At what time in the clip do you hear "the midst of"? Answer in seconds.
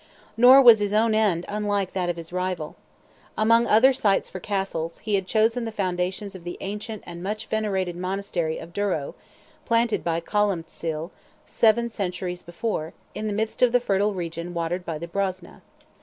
13.27-13.71